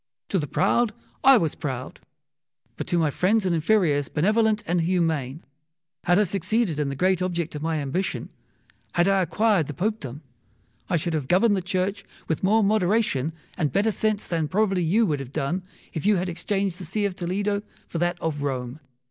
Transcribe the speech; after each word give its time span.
To 0.29 0.39
the 0.39 0.47
proud 0.47 0.93
I 1.23 1.37
was 1.37 1.53
proud, 1.53 1.99
but 2.75 2.87
to 2.87 2.97
my 2.97 3.11
friends 3.11 3.45
and 3.45 3.53
inferiors 3.53 4.09
benevolent 4.09 4.63
and 4.65 4.81
humane. 4.81 5.43
Had 6.05 6.17
I 6.17 6.23
succeeded 6.23 6.79
in 6.79 6.89
the 6.89 6.95
great 6.95 7.21
object 7.21 7.53
of 7.53 7.61
my 7.61 7.77
ambition, 7.77 8.29
had 8.93 9.07
I 9.07 9.21
acquired 9.21 9.67
the 9.67 9.75
Popedom, 9.75 10.21
I 10.89 10.97
should 10.97 11.13
have 11.13 11.27
governed 11.27 11.55
the 11.55 11.61
Church 11.61 12.03
with 12.27 12.41
more 12.43 12.63
moderation 12.63 13.31
and 13.55 13.71
better 13.71 13.91
sense 13.91 14.25
than 14.25 14.47
probably 14.47 14.81
you 14.81 15.05
would 15.05 15.19
have 15.19 15.31
done 15.31 15.61
if 15.93 16.03
you 16.03 16.15
had 16.15 16.29
exchanged 16.29 16.79
the 16.79 16.85
See 16.85 17.05
of 17.05 17.15
Toledo 17.15 17.61
for 17.87 17.99
that 17.99 18.19
of 18.23 18.41
Rome. 18.41 18.79